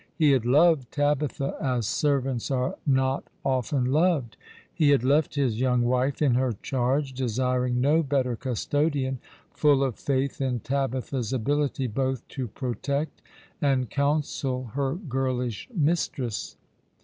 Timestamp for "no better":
7.79-8.35